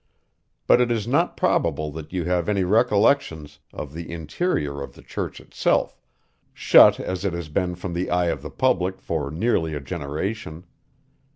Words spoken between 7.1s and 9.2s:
it has been from the eye of the public